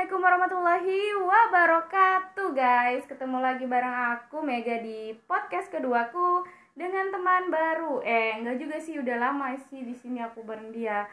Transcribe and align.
Assalamualaikum 0.00 0.32
warahmatullahi 0.32 1.00
wabarakatuh 1.28 2.48
guys 2.56 3.04
Ketemu 3.04 3.36
lagi 3.36 3.68
bareng 3.68 4.16
aku 4.16 4.40
Mega 4.40 4.80
di 4.80 5.12
podcast 5.28 5.68
keduaku 5.68 6.40
Dengan 6.72 7.12
teman 7.12 7.52
baru 7.52 8.00
Eh 8.00 8.40
enggak 8.40 8.64
juga 8.64 8.80
sih 8.80 8.96
udah 8.96 9.20
lama 9.20 9.52
sih 9.68 9.84
di 9.84 9.92
sini 9.92 10.24
aku 10.24 10.40
bareng 10.40 10.72
dia 10.72 11.04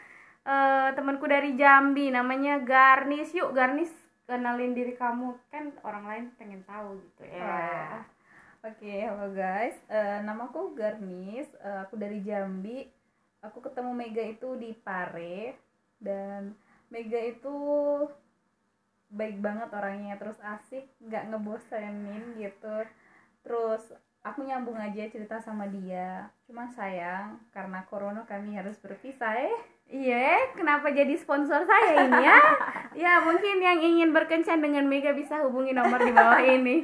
uh, 0.48 0.96
Temanku 0.96 1.28
dari 1.28 1.60
Jambi 1.60 2.16
namanya 2.16 2.64
Garnis 2.64 3.36
Yuk 3.36 3.52
Garnis 3.52 3.92
kenalin 4.24 4.72
diri 4.72 4.96
kamu 4.96 5.36
Kan 5.52 5.76
orang 5.84 6.08
lain 6.08 6.26
pengen 6.40 6.64
tahu 6.64 6.96
gitu 7.12 7.28
ya 7.28 7.44
Wah. 7.44 8.00
Oke, 8.72 9.04
halo 9.04 9.36
guys. 9.36 9.76
Uh, 9.92 10.24
namaku 10.24 10.72
Garnis. 10.80 11.52
Uh, 11.60 11.84
aku 11.84 12.00
dari 12.00 12.24
Jambi. 12.24 12.88
Aku 13.44 13.60
ketemu 13.60 13.92
Mega 13.92 14.24
itu 14.24 14.56
di 14.56 14.72
Pare 14.80 15.60
dan 16.00 16.56
Mega 16.88 17.20
itu 17.20 17.52
baik 19.08 19.40
banget 19.40 19.70
orangnya, 19.72 20.20
terus 20.20 20.38
asik, 20.44 20.88
nggak 21.00 21.32
ngebosenin 21.32 22.36
gitu. 22.40 22.78
Terus 23.44 23.84
aku 24.26 24.44
nyambung 24.44 24.76
aja 24.76 25.08
cerita 25.08 25.40
sama 25.40 25.68
dia. 25.72 26.28
Cuma 26.44 26.68
sayang 26.76 27.40
karena 27.56 27.88
corona 27.88 28.28
kami 28.28 28.60
harus 28.60 28.76
berpisah. 28.80 29.40
Eh. 29.40 29.58
Iya, 29.88 30.52
kenapa 30.52 30.92
jadi 30.92 31.16
sponsor 31.16 31.64
saya 31.64 32.04
ini 32.04 32.28
ya? 32.28 32.40
ya, 33.08 33.24
mungkin 33.24 33.64
yang 33.64 33.80
ingin 33.80 34.12
berkencan 34.12 34.60
dengan 34.60 34.84
Mega 34.84 35.16
bisa 35.16 35.40
hubungi 35.48 35.72
nomor 35.72 36.04
di 36.04 36.12
bawah 36.12 36.44
ini. 36.44 36.84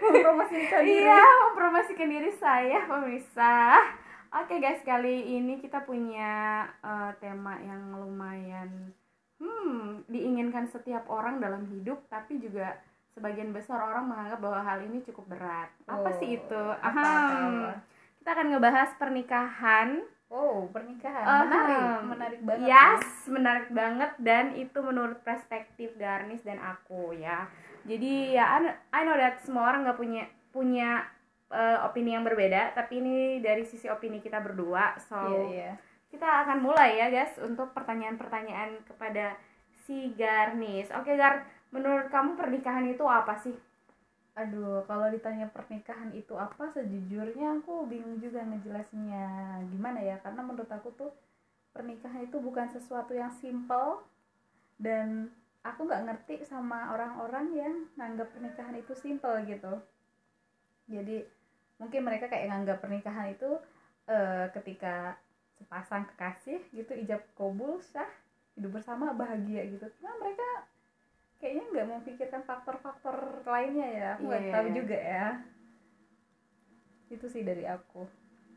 Mempromosikan 0.00 0.80
diri. 0.80 1.04
Iya, 1.04 1.20
mempromosikan 1.44 2.08
diri 2.08 2.32
saya, 2.40 2.88
pemirsa. 2.88 3.84
Oke 4.32 4.62
guys, 4.64 4.80
kali 4.80 5.36
ini 5.36 5.60
kita 5.60 5.84
punya 5.84 6.64
uh, 6.80 7.12
tema 7.20 7.60
yang 7.60 8.00
lumayan 8.00 8.96
hmm, 9.40 10.06
diinginkan 10.06 10.68
setiap 10.68 11.08
orang 11.08 11.40
dalam 11.40 11.66
hidup, 11.66 12.04
tapi 12.06 12.38
juga 12.38 12.76
sebagian 13.10 13.50
besar 13.50 13.82
orang 13.82 14.06
menganggap 14.06 14.38
bahwa 14.38 14.60
hal 14.62 14.78
ini 14.84 15.02
cukup 15.02 15.26
berat. 15.26 15.68
Apa 15.84 16.06
Oh, 16.06 16.16
sih 16.16 16.38
itu? 16.38 16.64
apa? 16.78 17.74
Kita 18.20 18.30
akan 18.30 18.46
ngebahas 18.52 18.90
pernikahan 18.94 20.04
Oh, 20.30 20.70
pernikahan. 20.70 21.26
Ahem. 21.26 21.42
Menarik, 21.42 21.90
menarik 22.06 22.40
banget. 22.46 22.66
Yes, 22.70 23.02
menarik 23.26 23.68
banget 23.74 24.14
dan 24.22 24.54
itu 24.54 24.78
menurut 24.78 25.18
perspektif 25.26 25.98
Garnis 25.98 26.46
dan 26.46 26.62
aku 26.62 27.10
ya. 27.18 27.50
Jadi 27.82 28.38
ya 28.38 28.62
I 28.94 29.02
know- 29.02 29.18
that 29.18 29.42
semua 29.42 29.74
orang 29.74 29.82
nggak 29.82 29.98
punya 29.98 30.22
punya 30.54 31.02
uh, 31.50 31.82
opini 31.82 32.14
yang 32.14 32.22
berbeda, 32.22 32.78
tapi 32.78 33.02
ini 33.02 33.42
dari 33.42 33.66
sisi 33.66 33.90
opini 33.90 34.22
kita 34.22 34.38
berdua. 34.38 34.94
So 35.02 35.18
Iya, 35.18 35.42
iya. 35.50 35.72
Kita 36.10 36.26
akan 36.26 36.58
mulai 36.60 36.98
ya 36.98 37.06
guys 37.08 37.38
untuk 37.38 37.70
pertanyaan-pertanyaan 37.70 38.82
kepada 38.82 39.38
si 39.86 40.10
Garnis. 40.18 40.90
Oke 40.94 41.14
Gar, 41.14 41.46
menurut 41.70 42.10
kamu 42.10 42.34
pernikahan 42.34 42.86
itu 42.90 43.06
apa 43.06 43.38
sih? 43.38 43.54
Aduh, 44.34 44.86
kalau 44.86 45.10
ditanya 45.10 45.50
pernikahan 45.50 46.10
itu 46.14 46.34
apa, 46.38 46.70
sejujurnya 46.70 47.62
aku 47.62 47.86
bingung 47.86 48.18
juga 48.22 48.42
ngejelasinnya 48.46 49.58
gimana 49.70 49.98
ya, 50.02 50.16
karena 50.22 50.42
menurut 50.42 50.70
aku 50.70 50.94
tuh 50.94 51.10
pernikahan 51.74 52.26
itu 52.26 52.38
bukan 52.38 52.66
sesuatu 52.70 53.14
yang 53.14 53.30
simple 53.30 54.02
dan 54.78 55.30
aku 55.62 55.86
nggak 55.86 56.06
ngerti 56.08 56.42
sama 56.46 56.94
orang-orang 56.94 57.46
yang 57.54 57.74
nganggap 57.94 58.32
pernikahan 58.32 58.76
itu 58.78 58.92
simple 58.96 59.34
gitu. 59.46 59.78
Jadi 60.90 61.22
mungkin 61.78 62.00
mereka 62.02 62.26
kayak 62.26 62.48
nganggap 62.50 62.78
pernikahan 62.82 63.30
itu 63.34 63.60
eh, 64.08 64.46
ketika 64.56 65.14
sepasang 65.60 66.08
kekasih 66.14 66.64
gitu 66.72 66.96
ijab 66.96 67.20
kabul 67.36 67.76
sah 67.84 68.08
hidup 68.56 68.80
bersama 68.80 69.12
bahagia 69.12 69.68
gitu. 69.68 69.84
Cuma 70.00 70.16
mereka 70.16 70.64
kayaknya 71.36 71.64
nggak 71.68 71.88
memikirkan 71.88 72.42
faktor-faktor 72.48 73.44
lainnya 73.44 73.88
ya 73.88 74.06
aku 74.16 74.28
nggak 74.28 74.44
Iya. 74.44 74.52
tahu 74.52 74.66
juga 74.76 74.98
ya 74.98 75.26
itu 77.10 77.26
sih 77.26 77.42
dari 77.42 77.66
aku 77.66 78.06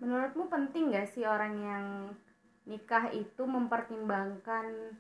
Menurutmu 0.04 0.52
penting 0.52 0.92
gak 0.92 1.16
sih 1.16 1.24
orang 1.24 1.56
yang 1.64 1.86
nikah 2.68 3.08
itu 3.16 3.48
mempertimbangkan 3.48 5.00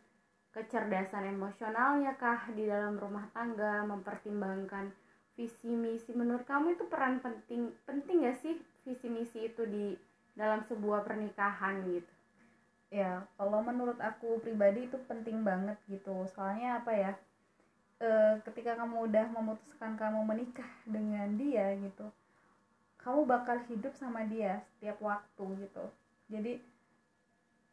kecerdasan 0.55 1.27
emosionalnya 1.27 2.15
kah 2.15 2.47
di 2.55 2.63
dalam 2.63 2.95
rumah 2.95 3.27
tangga, 3.35 3.83
mempertimbangkan 3.83 4.95
visi 5.35 5.75
misi. 5.75 6.15
Menurut 6.15 6.47
kamu 6.47 6.79
itu 6.79 6.87
peran 6.87 7.19
penting 7.19 7.75
penting 7.83 8.23
gak 8.23 8.39
sih 8.39 8.55
visi 8.87 9.11
misi 9.11 9.51
itu 9.51 9.67
di 9.67 9.91
dalam 10.33 10.65
sebuah 10.65 11.05
pernikahan 11.05 11.85
gitu? 11.89 12.13
ya 12.93 13.25
kalau 13.41 13.65
menurut 13.65 13.97
aku 13.97 14.37
pribadi 14.37 14.85
itu 14.85 15.01
penting 15.09 15.41
banget 15.41 15.73
gitu. 15.89 16.13
Soalnya 16.29 16.77
apa 16.77 16.93
ya 16.93 17.11
e, 17.97 18.37
ketika 18.45 18.77
kamu 18.77 19.09
udah 19.09 19.25
memutuskan 19.33 19.97
kamu 19.97 20.21
menikah 20.21 20.69
dengan 20.85 21.33
dia 21.33 21.73
gitu 21.73 22.13
kamu 23.03 23.27
bakal 23.27 23.59
hidup 23.67 23.91
sama 23.99 24.23
dia 24.29 24.63
setiap 24.77 25.01
waktu 25.01 25.43
gitu. 25.65 25.85
Jadi 26.29 26.53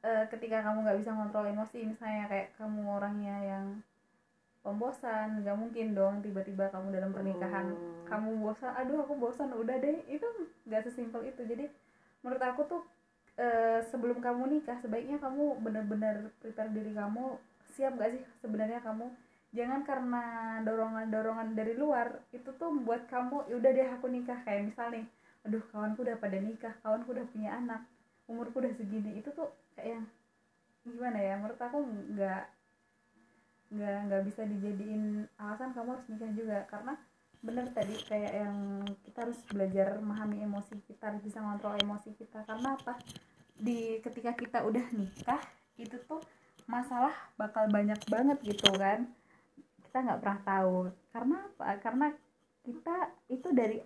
e, 0.01 0.11
ketika 0.33 0.65
kamu 0.65 0.89
nggak 0.89 0.99
bisa 1.05 1.13
kontrol 1.13 1.47
emosi 1.53 1.85
misalnya 1.85 2.25
kayak 2.27 2.57
kamu 2.57 2.81
orangnya 2.89 3.37
yang 3.45 3.67
pembosan 4.65 5.45
nggak 5.45 5.57
mungkin 5.57 5.93
dong 5.93 6.25
tiba-tiba 6.25 6.73
kamu 6.73 6.97
dalam 6.97 7.13
pernikahan. 7.13 7.77
Oh. 7.77 7.89
kamu 8.11 8.43
bosan 8.43 8.75
aduh 8.75 9.05
aku 9.05 9.15
bosan 9.21 9.53
udah 9.53 9.77
deh. 9.79 10.01
Itu 10.09 10.27
nggak 10.65 10.89
sesimpel 10.89 11.29
itu. 11.29 11.45
Jadi 11.45 11.69
menurut 12.21 12.43
aku 12.43 12.63
tuh 12.69 12.83
eh, 13.41 13.81
sebelum 13.89 14.21
kamu 14.21 14.61
nikah 14.61 14.77
sebaiknya 14.81 15.17
kamu 15.21 15.61
benar-benar 15.65 16.29
prepare 16.41 16.71
diri 16.73 16.93
kamu 16.93 17.41
siap 17.73 17.97
gak 17.97 18.13
sih 18.17 18.23
sebenarnya 18.43 18.83
kamu? 18.85 19.09
Jangan 19.51 19.83
karena 19.83 20.25
dorongan-dorongan 20.63 21.59
dari 21.59 21.75
luar 21.75 22.23
itu 22.31 22.55
tuh 22.55 22.71
membuat 22.71 23.11
kamu 23.11 23.51
yaudah 23.51 23.71
deh 23.75 23.89
aku 23.91 24.07
nikah. 24.07 24.39
Kayak 24.47 24.71
misal 24.71 24.95
nih 24.95 25.07
aduh 25.41 25.65
kawanku 25.73 26.05
udah 26.05 26.21
pada 26.21 26.39
nikah 26.39 26.75
kawanku 26.85 27.17
udah 27.17 27.27
punya 27.33 27.57
anak 27.59 27.83
umurku 28.31 28.63
udah 28.63 28.73
segini. 28.79 29.19
Itu 29.19 29.35
tuh 29.35 29.51
kayak 29.75 29.99
yang 29.99 30.05
gimana 30.87 31.19
ya 31.19 31.35
menurut 31.37 31.61
aku 31.61 31.79
nggak 32.15 32.43
nggak 33.71 33.97
nggak 34.11 34.23
bisa 34.27 34.43
dijadiin 34.49 35.29
alasan 35.39 35.71
kamu 35.71 35.95
harus 35.95 36.07
nikah 36.11 36.31
juga 36.35 36.59
karena 36.67 36.95
bener 37.41 37.73
tadi 37.73 37.97
kayak 38.05 38.33
yang 38.37 38.85
kita 39.01 39.25
harus 39.25 39.41
belajar 39.49 39.97
memahami 39.97 40.45
emosi 40.45 40.77
kita 40.85 41.09
harus 41.09 41.25
bisa 41.25 41.41
ngontrol 41.41 41.77
emosi 41.81 42.13
kita. 42.13 42.45
Karena 42.45 42.77
apa? 42.77 43.01
Di 43.57 44.01
ketika 44.05 44.37
kita 44.37 44.59
udah 44.65 44.85
nikah 44.93 45.41
itu 45.81 45.97
tuh 46.05 46.21
masalah 46.69 47.13
bakal 47.41 47.65
banyak 47.73 47.97
banget 48.13 48.39
gitu 48.45 48.69
kan. 48.77 49.09
Kita 49.89 50.05
nggak 50.05 50.21
pernah 50.21 50.41
tahu. 50.45 50.77
Karena 51.17 51.37
apa? 51.49 51.67
Karena 51.81 52.07
kita 52.61 52.97
itu 53.33 53.49
dari 53.57 53.81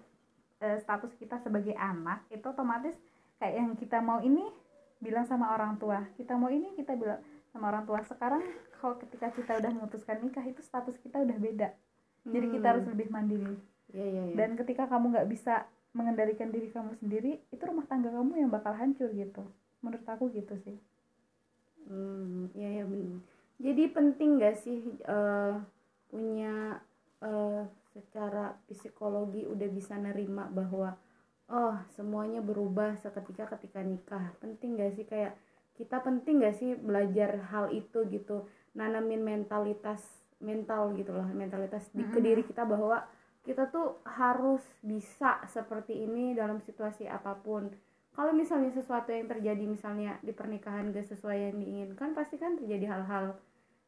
eh, 0.58 0.78
status 0.82 1.14
kita 1.14 1.38
sebagai 1.38 1.78
anak 1.78 2.26
itu 2.34 2.42
otomatis 2.50 2.98
kayak 3.38 3.54
yang 3.54 3.70
kita 3.78 4.02
mau 4.02 4.18
ini 4.18 4.50
bilang 4.98 5.30
sama 5.30 5.54
orang 5.54 5.78
tua. 5.78 6.02
Kita 6.18 6.34
mau 6.34 6.50
ini 6.50 6.74
kita 6.74 6.98
bilang 6.98 7.22
sama 7.54 7.70
orang 7.70 7.86
tua. 7.86 8.02
Sekarang 8.02 8.42
kalau 8.82 8.98
ketika 8.98 9.30
kita 9.30 9.62
udah 9.62 9.70
memutuskan 9.70 10.18
nikah 10.26 10.42
itu 10.42 10.58
status 10.58 10.98
kita 10.98 11.22
udah 11.22 11.38
beda 11.38 11.70
jadi 12.24 12.46
kita 12.48 12.66
harus 12.72 12.86
lebih 12.88 13.08
mandiri 13.12 13.54
Iya 13.94 14.06
iya 14.10 14.22
iya. 14.26 14.34
dan 14.34 14.56
ketika 14.58 14.90
kamu 14.90 15.14
nggak 15.14 15.28
bisa 15.30 15.68
mengendalikan 15.94 16.50
diri 16.50 16.72
kamu 16.74 16.98
sendiri 16.98 17.38
itu 17.54 17.62
rumah 17.62 17.86
tangga 17.86 18.10
kamu 18.10 18.42
yang 18.42 18.50
bakal 18.50 18.74
hancur 18.74 19.12
gitu 19.14 19.44
menurut 19.84 20.02
aku 20.08 20.32
gitu 20.34 20.56
sih 20.64 20.74
Hmm, 21.84 22.48
iya 22.56 22.80
ya 22.80 22.84
benar. 22.88 23.20
Jadi 23.60 23.82
penting 23.92 24.40
gak 24.40 24.56
sih 24.56 24.80
eh, 25.04 25.54
punya 26.08 26.80
eh, 27.20 27.62
secara 27.92 28.56
psikologi 28.66 29.44
udah 29.46 29.68
bisa 29.70 29.94
nerima 30.00 30.48
bahwa 30.50 30.96
oh 31.52 31.76
semuanya 31.94 32.40
berubah 32.40 32.96
seketika 32.98 33.52
ketika 33.56 33.84
nikah. 33.84 34.32
Penting 34.40 34.80
gak 34.80 34.96
sih 34.96 35.04
kayak 35.04 35.36
kita 35.76 36.00
penting 36.00 36.40
gak 36.40 36.56
sih 36.56 36.72
belajar 36.72 37.52
hal 37.52 37.68
itu 37.68 38.06
gitu, 38.08 38.48
nanamin 38.72 39.20
mentalitas 39.20 40.00
mental 40.44 40.92
gitu 40.94 41.10
loh, 41.16 41.24
mentalitas 41.32 41.88
di 41.96 42.04
ke 42.04 42.20
diri 42.20 42.44
kita 42.44 42.68
bahwa 42.68 43.02
kita 43.44 43.68
tuh 43.68 44.00
harus 44.08 44.64
bisa 44.80 45.40
seperti 45.48 46.04
ini 46.04 46.32
dalam 46.36 46.60
situasi 46.60 47.08
apa 47.08 47.36
pun. 47.40 47.72
Kalau 48.14 48.30
misalnya 48.30 48.70
sesuatu 48.70 49.10
yang 49.10 49.26
terjadi 49.26 49.64
misalnya 49.66 50.16
di 50.22 50.30
pernikahan 50.30 50.94
gak 50.94 51.08
sesuai 51.08 51.50
yang 51.50 51.56
diinginkan 51.58 52.14
pasti 52.14 52.38
kan 52.38 52.54
terjadi 52.54 52.86
hal-hal 52.94 53.34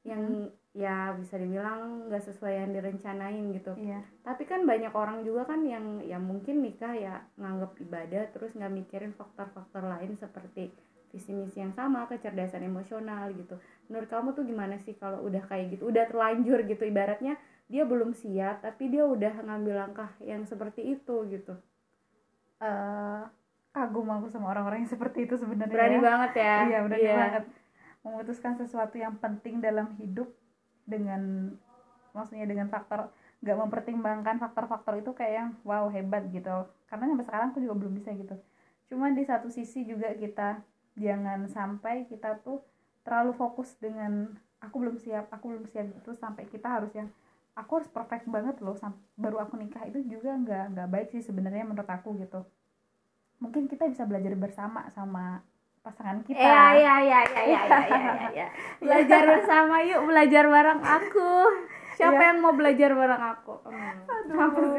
yang 0.02 0.50
ya 0.76 1.14
bisa 1.14 1.38
dibilang 1.38 2.10
gak 2.10 2.26
sesuai 2.26 2.52
yang 2.58 2.70
direncanain 2.74 3.44
gitu. 3.54 3.72
Iya. 3.78 4.02
Tapi 4.26 4.44
kan 4.44 4.66
banyak 4.66 4.92
orang 4.92 5.22
juga 5.22 5.46
kan 5.46 5.62
yang 5.62 6.02
yang 6.02 6.26
mungkin 6.26 6.60
nikah 6.60 6.92
ya 6.92 7.22
nganggap 7.38 7.78
ibadah 7.80 8.22
terus 8.34 8.50
nggak 8.52 8.74
mikirin 8.74 9.14
faktor-faktor 9.14 9.86
lain 9.86 10.18
seperti 10.18 10.74
visi 11.16 11.32
misi 11.32 11.64
yang 11.64 11.72
sama 11.72 12.04
kecerdasan 12.04 12.60
emosional 12.68 13.32
gitu. 13.32 13.56
Menurut 13.88 14.08
kamu 14.12 14.36
tuh 14.36 14.44
gimana 14.44 14.76
sih 14.84 14.92
kalau 15.00 15.24
udah 15.24 15.40
kayak 15.48 15.80
gitu 15.80 15.88
udah 15.88 16.04
terlanjur 16.04 16.60
gitu? 16.68 16.84
Ibaratnya 16.84 17.40
dia 17.72 17.88
belum 17.88 18.12
siap 18.12 18.60
tapi 18.60 18.92
dia 18.92 19.08
udah 19.08 19.40
ngambil 19.48 19.74
langkah 19.88 20.12
yang 20.20 20.44
seperti 20.44 20.92
itu 20.92 21.24
gitu. 21.32 21.56
Eh, 22.60 23.22
kagum 23.72 24.08
aku 24.12 24.28
sama 24.28 24.52
orang-orang 24.52 24.84
yang 24.84 24.92
seperti 24.92 25.24
itu 25.24 25.40
sebenarnya 25.40 25.72
berani 25.72 25.96
ya. 25.96 26.04
banget 26.04 26.32
ya? 26.36 26.56
Iya 26.68 26.78
berani 26.84 27.08
banget. 27.08 27.44
Memutuskan 28.04 28.52
sesuatu 28.60 28.96
yang 29.00 29.16
penting 29.16 29.64
dalam 29.64 29.96
hidup 29.96 30.28
dengan 30.84 31.52
maksudnya 32.12 32.44
dengan 32.44 32.68
faktor 32.68 33.08
nggak 33.44 33.56
mempertimbangkan 33.56 34.36
faktor-faktor 34.40 35.00
itu 35.00 35.12
kayak 35.12 35.32
yang 35.32 35.50
wow 35.64 35.88
hebat 35.88 36.28
gitu. 36.28 36.68
Karena 36.88 37.08
sampai 37.08 37.24
sekarang 37.24 37.46
aku 37.52 37.60
juga 37.64 37.74
belum 37.76 37.92
bisa 37.96 38.12
gitu. 38.12 38.36
Cuman 38.88 39.12
di 39.18 39.26
satu 39.26 39.50
sisi 39.50 39.82
juga 39.84 40.14
kita 40.14 40.62
jangan 40.96 41.46
sampai 41.48 42.08
kita 42.08 42.40
tuh 42.40 42.64
terlalu 43.04 43.36
fokus 43.36 43.76
dengan 43.78 44.32
aku 44.58 44.80
belum 44.82 44.96
siap 44.96 45.28
aku 45.30 45.52
belum 45.52 45.64
siap 45.68 45.86
itu 45.92 46.10
sampai 46.16 46.48
kita 46.48 46.66
harus 46.66 46.90
yang 46.96 47.12
aku 47.56 47.80
harus 47.80 47.90
perfect 47.92 48.26
banget 48.28 48.56
loh 48.64 48.76
baru 49.16 49.44
aku 49.44 49.60
nikah 49.60 49.84
itu 49.88 50.02
juga 50.08 50.34
nggak 50.36 50.64
nggak 50.76 50.88
baik 50.90 51.08
sih 51.12 51.22
sebenarnya 51.22 51.68
menurut 51.68 51.88
aku 51.88 52.16
gitu 52.20 52.44
mungkin 53.36 53.68
kita 53.68 53.84
bisa 53.88 54.08
belajar 54.08 54.32
bersama 54.36 54.88
sama 54.96 55.44
pasangan 55.86 56.18
kita. 56.26 56.42
Iya 56.42 56.62
iya 56.74 56.94
iya 56.98 57.20
iya 57.22 57.42
iya 57.46 57.60
iya 57.62 57.78
ya, 57.86 58.28
ya. 58.34 58.48
Belajar 58.82 59.22
bersama 59.22 59.76
yuk, 59.86 60.02
belajar 60.02 60.44
bareng 60.50 60.80
aku. 60.82 61.30
Siapa 61.94 62.18
ya. 62.18 62.26
yang 62.34 62.38
mau 62.42 62.52
belajar 62.58 62.90
bareng 62.90 63.22
aku? 63.22 63.54
Hmm. 63.70 64.34
Aduh. 64.34 64.74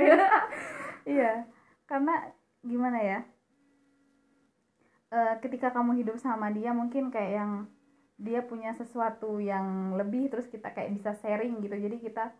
iya. 1.15 1.47
Karena 1.87 2.27
gimana 2.59 2.99
ya? 2.99 3.19
Uh, 5.07 5.39
ketika 5.39 5.71
kamu 5.71 6.03
hidup 6.03 6.19
sama 6.19 6.51
dia 6.51 6.75
mungkin 6.75 7.07
kayak 7.07 7.33
yang 7.39 7.51
dia 8.17 8.43
punya 8.43 8.75
sesuatu 8.75 9.37
yang 9.39 9.95
lebih 9.95 10.27
terus 10.27 10.49
kita 10.51 10.73
kayak 10.73 10.97
bisa 10.97 11.15
sharing 11.21 11.63
gitu. 11.63 11.77
Jadi 11.77 11.97
kita 12.03 12.33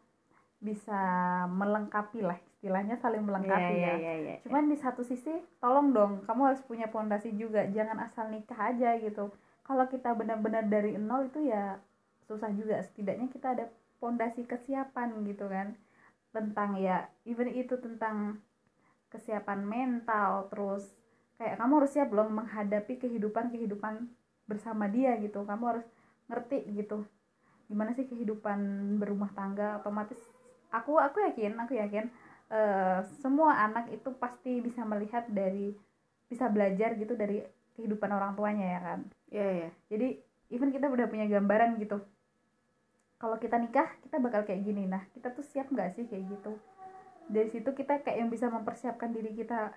bisa 0.57 1.01
melengkapi 1.53 2.25
lah 2.25 2.35
istilahnya 2.57 2.97
saling 2.97 3.21
melengkapi 3.21 3.77
yeah, 3.77 3.85
ya. 3.85 3.87
Yeah, 3.93 3.97
yeah, 4.01 4.17
yeah, 4.33 4.37
Cuman 4.41 4.73
di 4.73 4.77
satu 4.81 5.05
sisi 5.05 5.31
tolong 5.61 5.93
dong 5.93 6.25
kamu 6.25 6.41
harus 6.53 6.61
punya 6.65 6.89
pondasi 6.89 7.29
juga 7.37 7.63
jangan 7.69 8.03
asal 8.03 8.27
nikah 8.33 8.57
aja 8.73 8.97
gitu. 8.97 9.29
Kalau 9.61 9.85
kita 9.85 10.17
benar-benar 10.17 10.65
dari 10.65 10.97
nol 10.97 11.29
itu 11.29 11.45
ya 11.45 11.77
susah 12.27 12.51
juga 12.51 12.83
setidaknya 12.83 13.31
kita 13.31 13.55
ada 13.55 13.65
pondasi 14.03 14.43
kesiapan 14.43 15.23
gitu 15.25 15.47
kan 15.47 15.73
tentang 16.35 16.77
ya 16.77 17.07
even 17.23 17.49
itu 17.49 17.79
tentang 17.79 18.43
kesiapan 19.09 19.63
mental 19.63 20.51
terus 20.51 20.91
kayak 21.37 21.61
kamu 21.61 21.73
harus 21.81 21.91
siap 21.93 22.09
belum 22.09 22.29
menghadapi 22.33 22.97
kehidupan 22.97 23.53
kehidupan 23.53 24.09
bersama 24.49 24.89
dia 24.89 25.15
gitu. 25.21 25.45
Kamu 25.45 25.63
harus 25.65 25.85
ngerti 26.27 26.67
gitu 26.75 27.07
gimana 27.67 27.91
sih 27.91 28.07
kehidupan 28.07 28.59
berumah 28.97 29.31
tangga. 29.35 29.79
Otomatis 29.79 30.19
aku 30.71 30.99
aku 30.99 31.23
yakin 31.23 31.53
aku 31.59 31.75
yakin 31.75 32.07
uh, 32.51 33.03
semua 33.19 33.59
anak 33.63 33.91
itu 33.91 34.09
pasti 34.17 34.59
bisa 34.63 34.83
melihat 34.87 35.27
dari 35.27 35.75
bisa 36.27 36.51
belajar 36.51 36.95
gitu 36.99 37.15
dari 37.15 37.43
kehidupan 37.75 38.09
orang 38.11 38.33
tuanya 38.35 38.65
ya 38.65 38.79
kan? 38.81 38.99
Iya 39.31 39.39
yeah, 39.39 39.49
iya. 39.51 39.61
Yeah. 39.61 39.71
jadi 39.91 40.07
even 40.47 40.69
kita 40.71 40.87
udah 40.87 41.05
punya 41.11 41.27
gambaran 41.27 41.75
gitu 41.79 41.99
kalau 43.17 43.37
kita 43.41 43.57
nikah 43.57 43.89
kita 44.05 44.21
bakal 44.21 44.45
kayak 44.47 44.63
gini. 44.63 44.85
Nah 44.87 45.03
kita 45.11 45.33
tuh 45.33 45.43
siap 45.43 45.67
nggak 45.73 45.97
sih 45.97 46.05
kayak 46.07 46.23
gitu? 46.31 46.53
Dari 47.27 47.49
situ 47.51 47.69
kita 47.75 47.99
kayak 48.05 48.17
yang 48.23 48.29
bisa 48.31 48.47
mempersiapkan 48.47 49.11
diri 49.11 49.35
kita 49.35 49.75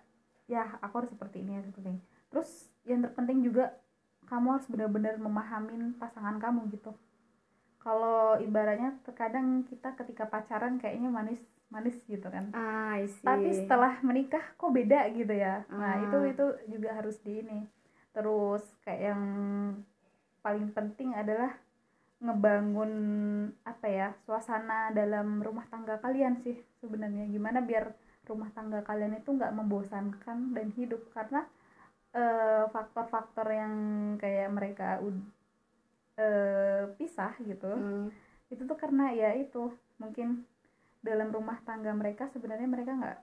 ya 0.51 0.67
aku 0.83 1.07
harus 1.07 1.11
seperti 1.15 1.47
ini 1.47 1.57
ya 1.57 1.63
seperti 1.63 1.95
ini. 1.95 2.01
Terus 2.35 2.51
yang 2.83 3.07
terpenting 3.07 3.47
juga 3.47 3.71
kamu 4.27 4.59
harus 4.59 4.67
benar-benar 4.67 5.15
memahamin 5.23 5.95
pasangan 5.95 6.43
kamu 6.43 6.67
gitu. 6.75 6.91
Kalau 7.81 8.37
ibaratnya 8.43 8.99
terkadang 9.07 9.65
kita 9.71 9.95
ketika 9.95 10.27
pacaran 10.27 10.77
kayaknya 10.83 11.09
manis 11.09 11.41
manis 11.71 11.97
gitu 12.11 12.27
kan. 12.27 12.51
Ah, 12.51 12.99
tapi 13.23 13.55
setelah 13.55 14.03
menikah 14.03 14.43
kok 14.59 14.75
beda 14.75 15.07
gitu 15.15 15.31
ya? 15.31 15.63
Ah. 15.71 15.79
nah 15.79 15.95
itu 16.03 16.19
itu 16.35 16.47
juga 16.75 16.99
harus 16.99 17.17
di 17.23 17.47
ini. 17.47 17.63
Terus 18.11 18.67
kayak 18.83 19.15
yang 19.15 19.23
paling 20.43 20.75
penting 20.75 21.15
adalah 21.15 21.55
ngebangun 22.21 22.93
apa 23.65 23.87
ya 23.89 24.09
suasana 24.29 24.93
dalam 24.93 25.41
rumah 25.41 25.65
tangga 25.71 25.97
kalian 26.03 26.43
sih 26.43 26.59
sebenarnya. 26.83 27.31
Gimana 27.31 27.63
biar 27.63 27.95
rumah 28.31 28.51
tangga 28.55 28.81
kalian 28.87 29.19
itu 29.19 29.35
nggak 29.35 29.55
membosankan 29.59 30.55
dan 30.55 30.67
hidup 30.79 31.03
karena 31.11 31.43
eh, 32.15 32.65
faktor-faktor 32.71 33.47
uh, 33.51 33.55
yang 33.55 33.75
kayak 34.23 34.49
mereka 34.55 35.03
uh, 36.19 36.85
pisah 36.95 37.35
gitu. 37.43 37.71
Hmm. 37.71 38.09
itu 38.51 38.67
tuh 38.67 38.75
karena 38.75 39.15
ya 39.15 39.31
itu 39.39 39.71
mungkin 40.03 40.43
dalam 41.07 41.31
rumah 41.31 41.63
tangga 41.63 41.95
mereka 41.95 42.27
sebenarnya 42.35 42.67
mereka 42.67 42.93
nggak 42.99 43.19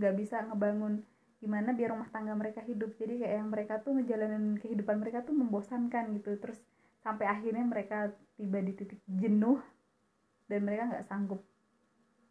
nggak 0.00 0.14
bisa 0.16 0.40
ngebangun 0.48 1.04
gimana 1.36 1.76
biar 1.76 1.92
rumah 1.92 2.08
tangga 2.08 2.32
mereka 2.32 2.64
hidup. 2.64 2.96
Jadi 2.96 3.20
kayak 3.20 3.34
yang 3.44 3.48
mereka 3.52 3.74
tuh 3.84 3.92
ngejalanin 3.96 4.56
kehidupan 4.56 4.96
mereka 5.04 5.20
tuh 5.20 5.36
membosankan 5.36 6.16
gitu. 6.16 6.36
Terus 6.40 6.56
sampai 7.04 7.28
akhirnya 7.28 7.64
mereka 7.64 8.12
tiba 8.40 8.60
di 8.64 8.72
titik 8.72 9.00
jenuh 9.04 9.60
dan 10.48 10.60
mereka 10.64 10.82
nggak 10.90 11.06
sanggup 11.08 11.40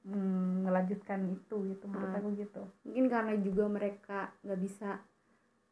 melanjutkan 0.07 1.27
itu 1.27 1.55
gitu 1.75 1.85
menurut 1.85 2.11
ah. 2.15 2.19
aku 2.19 2.29
gitu. 2.39 2.63
Mungkin 2.87 3.05
karena 3.11 3.33
juga 3.39 3.65
mereka 3.67 4.19
nggak 4.41 4.59
bisa 4.63 4.99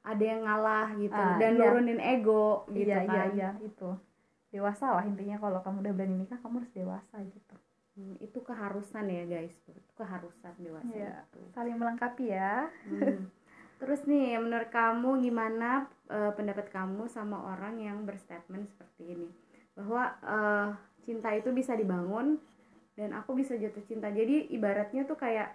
ada 0.08 0.24
yang 0.24 0.42
ngalah 0.48 0.88
gitu 0.96 1.20
ah, 1.20 1.36
dan 1.36 1.60
iya. 1.60 1.60
nurunin 1.60 2.00
ego 2.00 2.64
gitu 2.72 2.88
iya, 2.88 3.04
iya 3.04 3.08
kan. 3.08 3.16
iya 3.16 3.24
iya 3.36 3.50
itu. 3.64 3.90
Dewasa 4.52 4.96
lah 4.96 5.04
intinya 5.04 5.36
kalau 5.40 5.60
kamu 5.60 5.84
udah 5.84 5.94
berani 5.96 6.16
nikah 6.24 6.40
kamu 6.40 6.64
harus 6.64 6.74
dewasa 6.76 7.16
gitu. 7.24 7.56
Hmm, 7.98 8.16
itu 8.22 8.40
keharusan 8.40 9.06
ya 9.10 9.24
guys. 9.28 9.56
Itu 9.68 9.92
keharusan 9.98 10.54
dewasa 10.62 10.94
ya, 10.94 11.24
itu. 11.28 11.40
saling 11.52 11.76
melengkapi 11.76 12.26
ya. 12.32 12.72
Hmm. 12.88 13.28
terus 13.82 14.10
nih 14.10 14.42
menurut 14.42 14.74
kamu 14.74 15.22
gimana 15.22 15.86
uh, 16.10 16.34
pendapat 16.34 16.74
kamu 16.74 17.06
sama 17.06 17.54
orang 17.54 17.78
yang 17.78 18.04
berstatement 18.08 18.68
seperti 18.72 19.18
ini? 19.18 19.30
Bahwa 19.76 20.16
uh, 20.24 20.70
cinta 21.04 21.32
itu 21.36 21.52
bisa 21.52 21.76
dibangun 21.76 22.40
dan 22.98 23.14
aku 23.14 23.38
bisa 23.38 23.54
jatuh 23.56 23.86
cinta 23.86 24.10
jadi 24.10 24.50
ibaratnya 24.50 25.06
tuh 25.06 25.16
kayak 25.16 25.54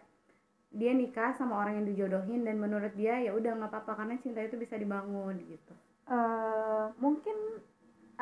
dia 0.72 0.96
nikah 0.96 1.36
sama 1.36 1.60
orang 1.60 1.82
yang 1.82 1.86
dijodohin 1.92 2.46
dan 2.48 2.56
menurut 2.56 2.96
dia 2.96 3.20
ya 3.20 3.36
udah 3.36 3.58
nggak 3.58 3.70
apa-apa 3.74 3.92
karena 3.98 4.16
cinta 4.22 4.40
itu 4.40 4.56
bisa 4.56 4.78
dibangun 4.78 5.36
gitu 5.44 5.74
uh, 6.08 6.94
mungkin 6.96 7.36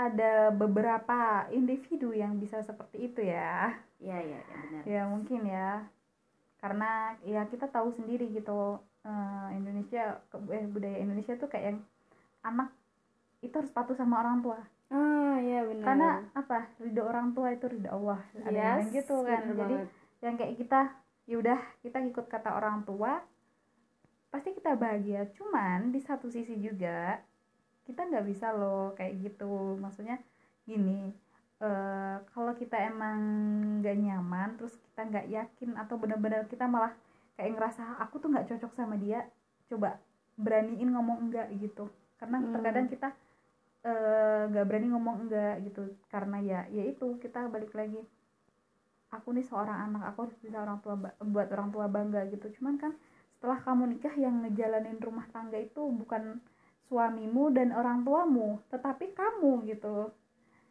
ada 0.00 0.48
beberapa 0.54 1.44
individu 1.52 2.16
yang 2.16 2.40
bisa 2.40 2.64
seperti 2.64 3.12
itu 3.12 3.20
ya. 3.20 3.76
Iya 4.00 4.18
iya 4.24 4.40
ya, 4.40 4.56
benar. 4.64 4.82
Ya 4.88 5.02
mungkin 5.04 5.40
ya. 5.44 5.70
Karena 6.56 7.16
ya 7.24 7.44
kita 7.48 7.68
tahu 7.68 7.92
sendiri 7.92 8.32
gitu 8.32 8.80
uh, 8.80 9.48
Indonesia 9.52 10.20
eh, 10.52 10.66
budaya 10.68 10.98
Indonesia 11.00 11.36
tuh 11.36 11.48
kayak 11.52 11.76
yang 11.76 11.80
anak 12.40 12.72
itu 13.44 13.52
harus 13.52 13.72
patuh 13.72 13.96
sama 13.96 14.24
orang 14.24 14.40
tua. 14.40 14.60
Ah 14.90 15.38
iya 15.38 15.62
benar. 15.62 15.86
Karena 15.86 16.10
apa? 16.34 16.58
Ridho 16.82 17.02
orang 17.06 17.30
tua 17.30 17.54
itu 17.54 17.66
ridho 17.70 17.90
Allah. 17.90 18.20
Ada 18.42 18.50
yes, 18.50 18.66
yang 18.66 18.90
gitu 18.94 19.16
kan. 19.22 19.42
Jadi 19.46 19.76
banget. 19.78 19.88
yang 20.20 20.34
kayak 20.36 20.54
kita 20.58 20.80
ya 21.30 21.36
udah 21.38 21.60
kita 21.80 21.98
ikut 22.10 22.26
kata 22.26 22.50
orang 22.58 22.82
tua 22.82 23.22
pasti 24.34 24.50
kita 24.54 24.74
bahagia. 24.74 25.30
Cuman 25.34 25.94
di 25.94 26.02
satu 26.02 26.26
sisi 26.26 26.58
juga 26.58 27.22
kita 27.90 28.06
nggak 28.06 28.26
bisa 28.30 28.54
loh 28.54 28.94
kayak 28.94 29.18
gitu 29.18 29.74
maksudnya 29.82 30.22
gini 30.62 31.10
uh, 31.58 32.22
kalau 32.30 32.54
kita 32.54 32.78
emang 32.86 33.18
nggak 33.82 33.96
nyaman 33.98 34.54
terus 34.54 34.78
kita 34.78 35.00
nggak 35.10 35.26
yakin 35.26 35.70
atau 35.74 35.98
benar-benar 35.98 36.46
kita 36.46 36.70
malah 36.70 36.94
kayak 37.34 37.58
ngerasa 37.58 37.98
aku 37.98 38.22
tuh 38.22 38.30
nggak 38.30 38.46
cocok 38.46 38.72
sama 38.78 38.94
dia 38.94 39.26
coba 39.66 39.98
beraniin 40.38 40.86
ngomong 40.94 41.30
enggak 41.30 41.50
gitu 41.58 41.90
karena 42.22 42.38
hmm. 42.38 42.52
terkadang 42.54 42.86
kita 42.86 43.08
eh, 43.10 43.16
nggak 43.80 44.64
uh, 44.64 44.68
berani 44.68 44.86
ngomong 44.92 45.26
enggak 45.26 45.64
gitu. 45.64 45.88
Karena 46.12 46.36
ya 46.44 46.60
ya 46.68 46.84
itu 46.84 47.16
kita 47.22 47.48
balik 47.48 47.72
lagi. 47.72 48.00
Aku 49.10 49.34
nih 49.34 49.42
seorang 49.42 49.90
anak 49.90 50.14
aku 50.14 50.28
harus 50.28 50.38
bisa 50.38 50.62
orang 50.62 50.78
tua 50.84 50.94
buat 51.18 51.48
orang 51.50 51.70
tua 51.74 51.86
bangga 51.88 52.28
gitu. 52.30 52.46
Cuman 52.60 52.78
kan 52.78 52.92
setelah 53.40 53.58
kamu 53.64 53.96
nikah 53.96 54.14
yang 54.20 54.44
ngejalanin 54.44 55.00
rumah 55.00 55.26
tangga 55.32 55.56
itu 55.56 55.80
bukan 55.80 56.38
suamimu 56.92 57.54
dan 57.54 57.72
orang 57.72 58.04
tuamu 58.04 58.60
tetapi 58.68 59.16
kamu 59.16 59.64
gitu. 59.70 60.12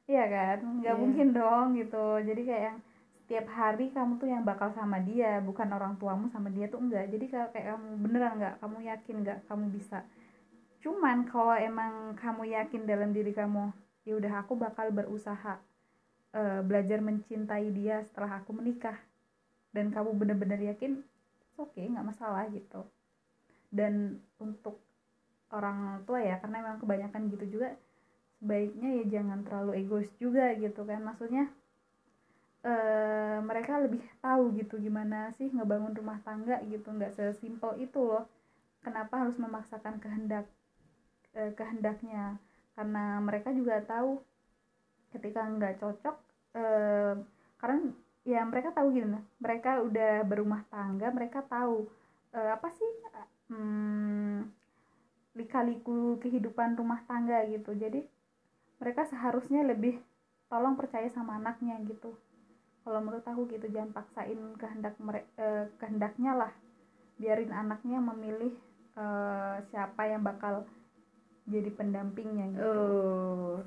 Iya 0.05 0.25
kan? 0.29 0.57
Nggak 0.81 0.95
yeah. 0.95 1.01
mungkin 1.01 1.27
dong 1.33 1.67
gitu. 1.75 2.05
Jadi 2.21 2.41
kayak 2.45 2.63
yang 2.73 2.79
setiap 3.25 3.45
hari 3.53 3.93
kamu 3.93 4.17
tuh 4.17 4.29
yang 4.29 4.41
bakal 4.41 4.73
sama 4.73 4.97
dia 5.01 5.37
bukan 5.41 5.69
orang 5.69 5.97
tuamu 5.97 6.29
sama 6.29 6.49
dia 6.53 6.69
tuh 6.69 6.81
enggak. 6.81 7.09
Jadi 7.09 7.25
kayak 7.29 7.53
kamu 7.53 7.87
beneran 8.05 8.37
nggak 8.37 8.55
kamu 8.61 8.77
yakin 8.85 9.15
nggak 9.25 9.39
kamu 9.49 9.65
bisa 9.73 10.05
cuman 10.79 11.27
kalau 11.27 11.55
emang 11.59 12.15
kamu 12.15 12.55
yakin 12.55 12.87
dalam 12.87 13.11
diri 13.11 13.35
kamu 13.35 13.71
ya 14.07 14.15
udah 14.15 14.33
aku 14.41 14.55
bakal 14.55 14.89
berusaha 14.89 15.59
uh, 16.33 16.61
belajar 16.65 16.99
mencintai 17.01 17.69
dia 17.73 18.01
setelah 18.05 18.41
aku 18.41 18.55
menikah. 18.55 18.97
Dan 19.69 19.93
kamu 19.93 20.17
bener-bener 20.17 20.73
yakin 20.73 21.05
oke 21.59 21.75
okay, 21.75 21.85
nggak 21.85 22.07
masalah 22.07 22.49
gitu. 22.49 22.81
Dan 23.69 24.17
untuk 24.41 24.81
orang 25.53 26.01
tua 26.05 26.21
ya 26.21 26.41
karena 26.41 26.61
memang 26.61 26.81
kebanyakan 26.81 27.29
gitu 27.33 27.59
juga 27.59 27.77
sebaiknya 28.39 29.03
ya 29.03 29.19
jangan 29.19 29.45
terlalu 29.45 29.85
egois 29.85 30.09
juga 30.17 30.57
gitu 30.57 30.81
kan. 30.89 31.05
Maksudnya 31.05 31.53
e, 32.65 32.73
mereka 33.45 33.77
lebih 33.77 34.01
tahu 34.23 34.57
gitu 34.57 34.81
gimana 34.81 35.29
sih 35.37 35.53
ngebangun 35.53 35.93
rumah 35.93 36.17
tangga 36.25 36.57
gitu 36.65 36.89
nggak 36.89 37.13
sesimpel 37.13 37.77
itu 37.77 38.01
loh. 38.01 38.25
Kenapa 38.81 39.21
harus 39.21 39.37
memaksakan 39.37 40.01
kehendak 40.01 40.49
e, 41.35 41.53
kehendaknya. 41.53 42.37
Karena 42.73 43.19
mereka 43.19 43.51
juga 43.51 43.83
tahu 43.83 44.23
ketika 45.11 45.41
nggak 45.41 45.81
cocok 45.81 46.15
eh, 46.53 47.13
karena 47.57 47.77
ya 48.23 48.45
mereka 48.45 48.69
tahu 48.71 48.93
gitu 48.93 49.09
mereka 49.41 49.81
udah 49.81 50.21
berumah 50.21 50.61
tangga 50.69 51.09
mereka 51.09 51.41
tahu 51.41 51.89
eh, 52.29 52.49
apa 52.53 52.69
sih 52.69 52.89
hmm, 53.49 54.45
lika-liku 55.37 56.17
kehidupan 56.21 56.77
rumah 56.77 57.01
tangga 57.05 57.45
gitu. 57.49 57.73
Jadi 57.73 58.05
mereka 58.79 59.05
seharusnya 59.09 59.65
lebih 59.65 59.99
tolong 60.47 60.75
percaya 60.79 61.09
sama 61.11 61.37
anaknya 61.37 61.77
gitu. 61.85 62.15
Kalau 62.83 62.99
menurut 63.03 63.25
aku 63.27 63.45
gitu 63.53 63.69
jangan 63.69 63.91
paksain 63.93 64.39
kehendak 64.57 64.95
mereka 64.97 65.29
eh, 65.37 65.65
kehendaknya 65.77 66.31
lah. 66.33 66.51
Biarin 67.19 67.51
anaknya 67.51 67.99
memilih 67.99 68.53
eh, 68.97 69.57
siapa 69.69 70.07
yang 70.07 70.23
bakal 70.23 70.65
jadi 71.49 71.69
pendampingnya 71.73 72.45
gitu 72.53 72.63
Oh, 72.63 73.59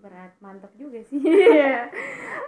berat 0.00 0.32
mantap 0.40 0.72
juga 0.76 1.00
sih. 1.06 1.20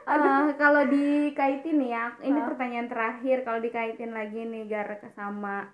Eh, 0.02 0.46
kalau 0.58 0.82
dikaitin 0.90 1.78
ya, 1.86 2.10
ini 2.20 2.42
pertanyaan 2.42 2.90
terakhir. 2.90 3.46
Kalau 3.46 3.62
dikaitin 3.62 4.10
lagi 4.10 4.42
nih 4.42 4.66
Gar 4.66 4.98
sama 5.14 5.70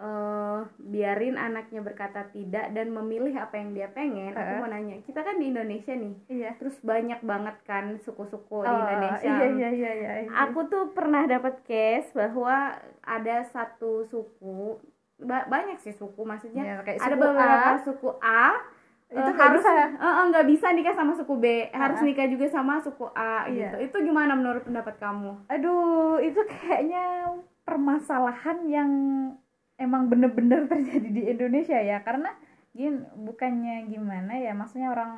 eh 0.00 0.60
biarin 0.80 1.36
anaknya 1.36 1.84
berkata 1.84 2.24
tidak 2.32 2.72
dan 2.72 2.88
memilih 2.88 3.36
apa 3.36 3.60
yang 3.60 3.76
dia 3.76 3.92
pengen. 3.92 4.32
Aku 4.32 4.40
Heeh. 4.40 4.58
mau 4.58 4.70
nanya, 4.72 4.96
kita 5.04 5.20
kan 5.20 5.36
di 5.36 5.52
Indonesia 5.52 5.92
nih, 5.92 6.14
iya 6.32 6.50
terus 6.56 6.80
banyak 6.80 7.20
banget 7.20 7.56
kan 7.68 8.00
suku-suku 8.00 8.64
di 8.64 8.72
Oh, 8.72 8.80
Indonesia. 8.80 9.28
iya 9.28 9.46
iya 9.52 9.68
iya 9.70 9.92
iya, 9.92 10.12
iya. 10.24 10.30
Aku 10.48 10.72
tuh 10.72 10.88
pernah 10.96 11.28
dapat 11.28 11.60
case 11.68 12.16
bahwa 12.16 12.80
ada 13.04 13.44
satu 13.44 14.00
suku, 14.08 14.80
ba- 15.20 15.46
banyak 15.46 15.78
sih 15.78 15.90
suku 15.90 16.22
maksudnya 16.22 16.62
Iya, 16.62 16.76
kayak 16.80 16.98
ada 16.98 17.08
suku 17.10 17.22
beberapa 17.22 17.70
A. 17.70 17.78
suku 17.78 18.08
A 18.18 18.44
Itu 19.10 19.18
nggak 19.26 19.42
harus 19.42 19.58
bisa. 19.60 19.72
eh, 19.90 20.24
nggak 20.24 20.46
bisa 20.46 20.66
nikah 20.70 20.94
sama 20.94 21.12
suku 21.12 21.34
B 21.34 21.44
harus 21.68 21.98
Ah. 21.98 22.04
nikah 22.04 22.26
juga 22.26 22.46
sama 22.46 22.78
suku 22.78 23.06
A 23.10 23.44
Iya. 23.44 23.74
gitu 23.74 23.76
itu 23.84 23.96
gimana 24.06 24.32
menurut 24.32 24.62
pendapat 24.62 24.94
kamu 24.96 25.34
aduh 25.46 26.18
itu 26.20 26.38
kayaknya 26.46 27.26
permasalahan 27.64 28.58
yang 28.66 28.90
emang 29.76 30.06
bener-bener 30.06 30.66
terjadi 30.66 31.08
di 31.08 31.22
Indonesia 31.28 31.76
ya 31.76 32.00
karena 32.00 32.30
gin 32.70 33.02
bukannya 33.16 33.86
gimana 33.86 34.36
ya 34.36 34.52
maksudnya 34.52 34.88
orang 34.88 35.12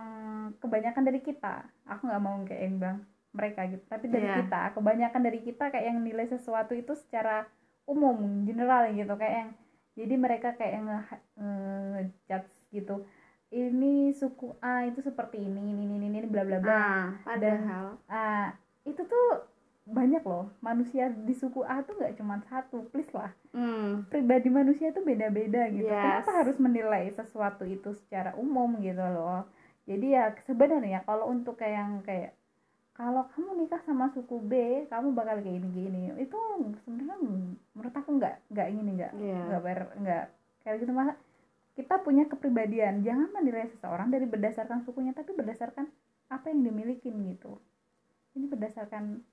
kebanyakan 0.56 1.04
dari 1.04 1.20
kita 1.20 1.60
aku 1.84 2.06
nggak 2.06 2.22
mau 2.22 2.40
kayak 2.42 2.72
bang 2.74 2.98
mereka 3.30 3.64
gitu 3.66 3.84
tapi 3.86 4.08
dari 4.08 4.24
Iya. 4.24 4.36
kita 4.40 4.60
kebanyakan 4.72 5.20
dari 5.20 5.40
kita 5.40 5.68
kayak 5.68 5.86
yang 5.86 6.00
nilai 6.00 6.24
sesuatu 6.26 6.72
itu 6.72 6.92
secara 6.94 7.44
umum 7.84 8.14
general 8.42 8.88
gitu 8.90 9.12
kayak 9.14 9.34
yang 9.38 9.50
jadi 9.92 10.14
mereka 10.16 10.56
kayak 10.56 10.78
nge 10.82 10.98
ngejudge 11.36 12.54
gitu 12.72 13.04
ini 13.52 14.16
suku 14.16 14.56
A 14.64 14.88
itu 14.88 15.04
seperti 15.04 15.36
ini 15.36 15.76
ini 15.76 15.84
ini 15.84 16.08
ini 16.08 16.24
bla 16.24 16.42
bla 16.42 16.58
bla. 16.58 16.72
Ah 16.72 17.06
padahal. 17.20 18.00
Ah, 18.08 18.56
itu 18.88 19.04
tuh 19.04 19.44
banyak 19.84 20.24
loh 20.24 20.48
manusia 20.64 21.12
di 21.12 21.36
suku 21.36 21.60
A 21.68 21.84
tuh 21.84 22.00
nggak 22.00 22.16
cuma 22.16 22.40
satu 22.48 22.88
please 22.88 23.12
lah. 23.12 23.28
Hmm, 23.52 24.08
pribadi 24.08 24.48
manusia 24.48 24.88
tuh 24.96 25.04
beda-beda 25.04 25.68
gitu. 25.68 25.92
Yes. 25.92 26.24
kenapa 26.24 26.32
harus 26.32 26.56
menilai 26.56 27.12
sesuatu 27.12 27.68
itu 27.68 27.92
secara 27.92 28.32
umum 28.40 28.80
gitu 28.80 29.04
loh? 29.04 29.44
Jadi 29.84 30.16
ya 30.16 30.32
sebenarnya 30.48 31.04
kalau 31.04 31.28
untuk 31.28 31.60
kayak 31.60 31.76
yang 31.76 31.92
kayak 32.00 32.32
kalau 32.92 33.24
kamu 33.32 33.64
nikah 33.64 33.80
sama 33.88 34.12
suku 34.12 34.36
B 34.44 34.52
kamu 34.92 35.16
bakal 35.16 35.40
kayak 35.40 35.64
gini 35.64 35.68
gini 35.72 36.00
itu 36.20 36.36
sebenarnya 36.84 37.16
menurut 37.72 37.94
aku 37.96 38.10
nggak 38.20 38.36
nggak 38.52 38.68
ini 38.68 38.90
nggak 39.00 39.12
Iya. 39.16 39.38
nggak 39.48 39.62
ber 39.64 39.80
nggak 39.96 40.24
kayak 40.62 40.76
gitu. 40.84 40.92
Mah 40.92 41.16
kita 41.72 42.04
punya 42.04 42.28
kepribadian. 42.28 43.00
Jangan 43.00 43.32
menilai 43.32 43.64
seseorang 43.72 44.12
dari 44.12 44.28
berdasarkan 44.28 44.84
sukunya 44.84 45.16
tapi 45.16 45.32
berdasarkan 45.32 45.88
apa 46.28 46.52
yang 46.52 46.68
dimiliki 46.68 47.08
gitu. 47.08 47.56
Ini 48.36 48.44
berdasarkan 48.48 49.24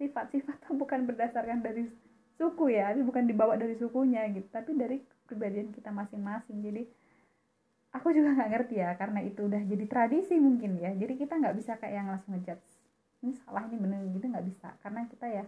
sifat-sifat 0.00 0.64
bukan 0.80 1.04
berdasarkan 1.04 1.60
dari 1.60 1.84
suku 2.36 2.68
ya 2.72 2.92
ini 2.92 3.04
bukan 3.04 3.28
dibawa 3.28 3.60
dari 3.60 3.76
sukunya 3.76 4.24
gitu. 4.32 4.48
Tapi 4.48 4.72
dari 4.72 5.04
kepribadian 5.28 5.68
kita 5.68 5.92
masing-masing. 5.92 6.64
Jadi 6.64 6.88
aku 7.92 8.08
juga 8.12 8.32
nggak 8.40 8.50
ngerti 8.56 8.74
ya 8.80 8.96
karena 8.96 9.20
itu 9.20 9.44
udah 9.44 9.60
jadi 9.68 9.84
tradisi 9.84 10.40
mungkin 10.40 10.80
ya. 10.80 10.96
Jadi 10.96 11.12
kita 11.20 11.36
nggak 11.36 11.56
bisa 11.60 11.76
kayak 11.76 11.92
yang 11.92 12.08
langsung 12.08 12.32
ngejudge 12.36 12.75
ini 13.26 13.34
salah 13.42 13.66
ini 13.66 13.76
bener 13.82 14.06
gitu 14.14 14.22
nggak 14.30 14.46
bisa. 14.46 14.70
Karena 14.80 15.02
kita 15.10 15.26
ya 15.26 15.44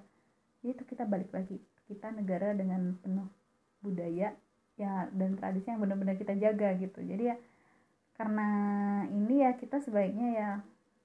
itu 0.67 0.83
kita 0.83 1.07
balik 1.07 1.31
lagi 1.31 1.63
kita 1.87 2.11
negara 2.11 2.53
dengan 2.53 2.99
penuh 2.99 3.31
budaya 3.79 4.35
ya 4.75 4.93
dan 5.15 5.39
tradisi 5.39 5.71
yang 5.71 5.79
benar-benar 5.79 6.19
kita 6.19 6.35
jaga 6.35 6.75
gitu. 6.77 7.01
Jadi 7.01 7.25
ya 7.31 7.37
karena 8.19 8.49
ini 9.15 9.47
ya 9.47 9.55
kita 9.55 9.79
sebaiknya 9.79 10.29
ya 10.35 10.51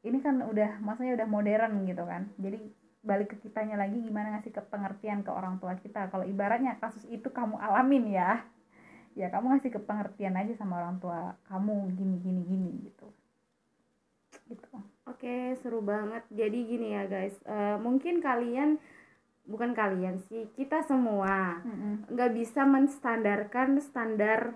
ini 0.03 0.18
kan 0.20 0.42
udah 0.42 0.82
maksudnya 0.82 1.13
udah 1.15 1.27
modern 1.30 1.86
gitu 1.86 2.03
kan. 2.03 2.27
Jadi 2.42 2.60
balik 3.03 3.36
ke 3.36 3.48
kitanya 3.48 3.75
lagi 3.77 4.00
gimana 4.00 4.39
ngasih 4.39 4.51
ke 4.56 4.62
pengertian 4.68 5.22
ke 5.22 5.32
orang 5.32 5.62
tua 5.62 5.77
kita. 5.77 6.10
Kalau 6.10 6.25
ibaratnya 6.25 6.82
kasus 6.82 7.06
itu 7.08 7.30
kamu 7.30 7.62
alamin 7.62 8.10
ya 8.10 8.44
ya 9.13 9.30
kamu 9.30 9.58
ngasih 9.58 9.72
ke 9.77 9.80
pengertian 9.86 10.34
aja 10.34 10.58
sama 10.58 10.82
orang 10.82 10.98
tua 10.98 11.38
kamu 11.46 11.94
gini 11.94 12.18
gini 12.20 12.42
gini 12.50 12.70
gitu. 12.89 13.08
Gitu 14.50 14.93
Oke, 15.24 15.56
seru 15.63 15.80
banget. 15.80 16.27
Jadi 16.36 16.68
gini 16.68 17.00
ya 17.00 17.08
guys, 17.08 17.32
eh, 17.48 17.80
mungkin 17.80 18.20
kalian 18.20 18.75
bukan 19.48 19.72
kalian 19.72 20.20
sih, 20.27 20.51
kita 20.51 20.84
semua 20.84 21.63
nggak 22.12 22.32
bisa 22.36 22.68
menstandarkan 22.68 23.80
standar 23.80 24.51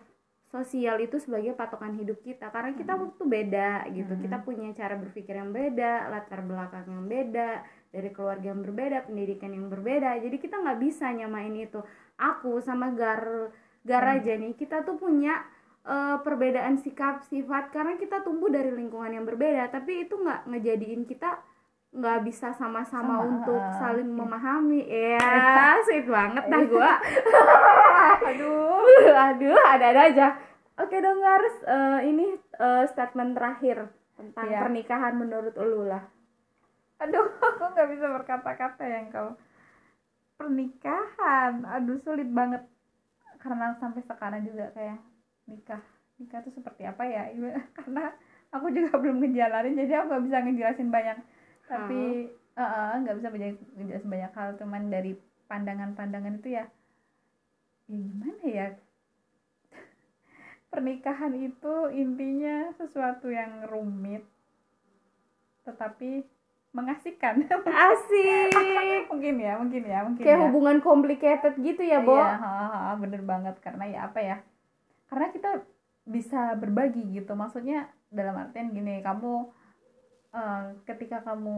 sosial 0.52 1.00
itu 1.00 1.24
sebagai 1.24 1.56
patokan 1.56 1.96
hidup 1.96 2.20
kita 2.20 2.52
karena 2.52 2.76
kita 2.76 3.00
Hmm. 3.00 3.08
waktu 3.08 3.24
beda 3.24 3.88
gitu. 3.96 4.12
Hmm. 4.12 4.20
Kita 4.20 4.38
punya 4.44 4.68
cara 4.76 5.00
berpikir 5.00 5.40
yang 5.40 5.56
beda, 5.56 6.12
latar 6.12 6.44
belakang 6.44 6.84
yang 6.84 7.08
beda, 7.08 7.64
dari 7.88 8.12
keluarga 8.12 8.52
yang 8.52 8.60
berbeda, 8.60 9.08
pendidikan 9.08 9.56
yang 9.56 9.72
berbeda. 9.72 10.20
Jadi 10.20 10.36
kita 10.36 10.60
nggak 10.60 10.84
bisa 10.84 11.08
nyamain 11.16 11.56
itu. 11.56 11.80
Aku 12.20 12.60
sama 12.60 12.92
Gar 12.92 13.56
Gar 13.88 14.04
Hmm. 14.04 14.16
aja 14.20 14.36
nih, 14.36 14.52
kita 14.52 14.84
tuh 14.84 15.00
punya 15.00 15.48
eh, 15.88 16.18
perbedaan 16.22 16.76
sikap 16.78 17.24
sifat. 17.32 17.72
Karena 17.72 17.96
kita 17.96 18.22
tumbuh 18.22 18.52
dari 18.52 18.70
lingkungan 18.76 19.16
yang 19.16 19.26
berbeda 19.26 19.72
tapi 19.72 20.04
itu 20.06 20.20
nggak 20.20 20.52
ngejadiin 20.52 21.08
kita 21.08 21.40
nggak 21.98 22.20
bisa 22.28 22.52
sama-sama 22.54 23.24
Sama, 23.24 23.26
untuk 23.26 23.58
uh, 23.58 23.74
saling 23.80 24.10
iya. 24.12 24.18
memahami. 24.20 24.82
Ya 24.92 25.80
sweet 25.88 26.06
banget 26.06 26.44
dah 26.46 26.64
gua. 26.68 26.94
Aduh 28.30 28.84
aduh 29.08 29.56
ada-ada 29.56 30.02
aja. 30.12 30.28
Oke 30.78 31.02
dong 31.02 31.18
Gars. 31.24 31.56
Eh, 31.66 32.00
ini 32.14 32.38
eh, 32.38 32.84
statement 32.92 33.34
terakhir 33.34 33.90
tentang 34.14 34.46
Iya. 34.46 34.60
pernikahan 34.62 35.14
menurut 35.18 35.56
lu 35.58 35.90
lah. 35.90 36.06
Aduh 37.02 37.26
aku 37.50 37.64
nggak 37.74 37.90
bisa 37.98 38.06
berkata-kata 38.14 38.84
yang 38.86 39.10
kau 39.10 39.34
pernikahan? 40.38 41.66
Aduh 41.66 41.98
sulit 42.06 42.30
banget. 42.30 42.62
Karena 43.42 43.74
sampai 43.82 44.06
sekarang 44.06 44.46
juga 44.46 44.70
kayak 44.76 45.02
nikah 45.48 45.82
nikah 46.18 46.40
tuh 46.44 46.54
seperti 46.54 46.84
apa 46.84 47.04
ya? 47.08 47.32
Karena 47.78 48.12
aku 48.52 48.70
juga 48.70 48.98
belum 49.02 49.24
ngejalanin 49.24 49.80
jadi 49.80 50.04
aku 50.04 50.06
nggak 50.12 50.26
bisa 50.28 50.38
ngejelasin 50.44 50.90
banyak. 50.92 51.18
Tapi 51.68 52.02
nggak 53.04 53.18
bisa 53.22 53.30
banyak 53.30 53.50
ngejelasin 53.80 54.10
banyak 54.12 54.32
hal. 54.36 54.50
Cuman 54.60 54.90
dari 54.92 55.16
pandangan-pandangan 55.48 56.44
itu 56.44 56.50
ya 56.60 56.66
ya 57.88 57.96
gimana 58.04 58.44
ya? 58.44 58.68
Pernikahan 60.72 61.34
itu 61.40 61.76
intinya 61.96 62.76
sesuatu 62.76 63.32
yang 63.32 63.64
rumit 63.72 64.28
tetapi 65.64 66.24
mengasihkan. 66.72 67.44
Asik. 67.68 68.56
Mungkin 69.12 69.36
ya 69.40 69.54
mungkin 69.60 69.84
ya 69.84 70.00
mungkin 70.08 70.24
kayak 70.24 70.40
ya. 70.40 70.44
hubungan 70.48 70.78
complicated 70.80 71.54
gitu 71.60 71.84
ya 71.84 72.00
Bo? 72.04 72.16
Iya, 72.16 72.96
bener 73.00 73.22
banget. 73.28 73.56
Karena 73.60 73.84
ya 73.88 74.00
apa 74.08 74.20
ya 74.24 74.38
karena 75.08 75.28
kita 75.32 75.52
bisa 76.08 76.56
berbagi 76.56 77.04
gitu. 77.16 77.36
Maksudnya 77.36 77.92
dalam 78.08 78.40
artian 78.40 78.72
gini 78.72 79.04
kamu 79.04 79.52
eh, 80.32 80.64
ketika 80.88 81.24
kamu 81.24 81.58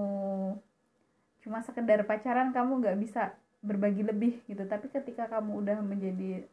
cuma 1.39 1.63
sekedar 1.63 2.03
pacaran 2.03 2.51
kamu 2.51 2.81
nggak 2.83 2.97
bisa 3.01 3.37
berbagi 3.61 4.05
lebih 4.05 4.41
gitu. 4.49 4.65
Tapi 4.65 4.89
ketika 4.89 5.29
kamu 5.29 5.65
udah 5.65 5.77
menjadi 5.81 6.45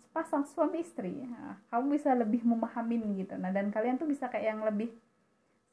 sepasang 0.00 0.48
suami 0.48 0.80
istri 0.80 1.28
nah, 1.28 1.60
kamu 1.68 2.00
bisa 2.00 2.16
lebih 2.16 2.40
memahamin 2.44 3.20
gitu. 3.20 3.36
Nah 3.36 3.52
dan 3.52 3.68
kalian 3.68 4.00
tuh 4.00 4.08
bisa 4.08 4.32
kayak 4.32 4.56
yang 4.56 4.62
lebih 4.64 4.88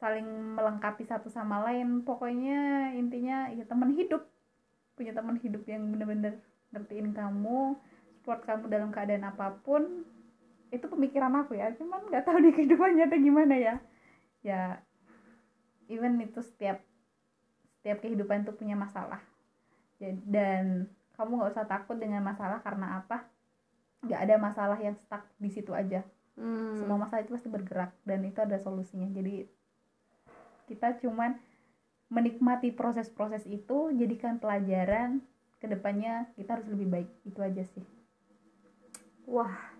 saling 0.04 0.28
melengkapi 0.60 1.08
satu 1.08 1.32
sama 1.32 1.64
lain. 1.64 2.04
Pokoknya 2.04 2.92
intinya 2.96 3.48
ya 3.52 3.64
teman 3.64 3.96
hidup. 3.96 4.28
Punya 5.00 5.16
teman 5.16 5.40
hidup 5.40 5.64
yang 5.66 5.90
bener-bener 5.90 6.38
ngertiin 6.76 7.16
kamu 7.16 7.80
support 8.24 8.48
kamu 8.48 8.72
dalam 8.72 8.90
keadaan 8.90 9.28
apa 9.28 9.52
pun 9.68 10.08
itu 10.74 10.86
pemikiran 10.90 11.30
aku 11.38 11.54
ya 11.54 11.70
cuman 11.78 12.10
nggak 12.10 12.26
tahu 12.26 12.42
di 12.42 12.50
kehidupan 12.50 12.98
nyata 12.98 13.16
gimana 13.22 13.56
ya. 13.56 13.76
Ya 14.42 14.82
even 15.86 16.18
itu 16.18 16.42
setiap 16.42 16.82
setiap 17.80 18.02
kehidupan 18.02 18.42
itu 18.42 18.52
punya 18.58 18.74
masalah. 18.74 19.22
Ja- 20.02 20.18
dan 20.26 20.90
kamu 21.14 21.38
nggak 21.38 21.54
usah 21.54 21.70
takut 21.70 22.02
dengan 22.02 22.26
masalah 22.26 22.58
karena 22.66 23.06
apa? 23.06 23.30
Nggak 24.02 24.20
ada 24.26 24.36
masalah 24.42 24.78
yang 24.82 24.98
stuck 24.98 25.24
di 25.38 25.54
situ 25.54 25.72
aja. 25.72 26.02
Hmm. 26.34 26.74
semua 26.82 26.98
masalah 26.98 27.22
itu 27.22 27.38
pasti 27.38 27.46
bergerak 27.46 27.94
dan 28.10 28.26
itu 28.26 28.42
ada 28.42 28.58
solusinya. 28.58 29.06
Jadi 29.14 29.46
kita 30.66 30.98
cuman 31.06 31.38
menikmati 32.10 32.74
proses-proses 32.74 33.46
itu 33.46 33.94
jadikan 33.94 34.42
pelajaran 34.42 35.22
ke 35.62 35.70
depannya 35.70 36.26
kita 36.34 36.58
harus 36.58 36.66
lebih 36.74 36.90
baik. 36.90 37.10
Itu 37.22 37.38
aja 37.46 37.62
sih. 37.62 37.86
Wah, 39.30 39.73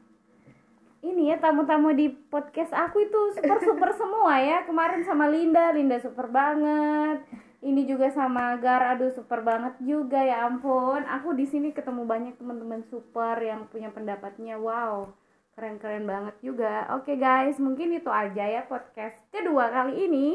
ini 1.04 1.36
ya 1.36 1.38
tamu-tamu 1.38 1.92
di 1.92 2.08
podcast 2.08 2.72
aku 2.72 3.04
itu 3.04 3.36
super 3.36 3.60
super 3.60 3.92
semua 4.00 4.40
ya. 4.40 4.64
Kemarin 4.64 5.04
sama 5.04 5.28
Linda, 5.28 5.76
Linda 5.76 6.00
super 6.00 6.32
banget. 6.32 7.28
Ini 7.64 7.88
juga 7.88 8.12
sama 8.12 8.60
Gar, 8.60 8.96
aduh 8.96 9.12
super 9.12 9.44
banget 9.44 9.76
juga 9.84 10.20
ya 10.20 10.48
ampun. 10.48 11.04
Aku 11.04 11.36
di 11.36 11.48
sini 11.48 11.76
ketemu 11.76 12.04
banyak 12.08 12.36
teman-teman 12.40 12.84
super 12.88 13.36
yang 13.40 13.68
punya 13.68 13.92
pendapatnya. 13.92 14.60
Wow, 14.60 15.12
keren-keren 15.56 16.08
banget 16.08 16.36
juga. 16.40 16.88
Oke 16.96 17.20
guys, 17.20 17.60
mungkin 17.60 17.96
itu 17.96 18.12
aja 18.12 18.44
ya 18.48 18.64
podcast 18.68 19.16
kedua 19.32 19.72
kali 19.72 20.08
ini. 20.08 20.28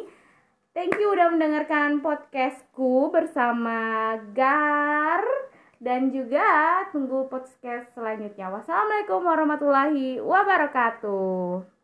Thank 0.76 1.00
you 1.00 1.12
udah 1.12 1.32
mendengarkan 1.32 2.04
podcastku 2.04 3.08
bersama 3.08 4.14
Gar 4.36 5.24
dan 5.78 6.10
juga 6.10 6.82
tunggu 6.90 7.30
podcast 7.30 7.90
selanjutnya. 7.94 8.50
Wassalamualaikum 8.50 9.22
warahmatullahi 9.22 10.18
wabarakatuh. 10.18 11.77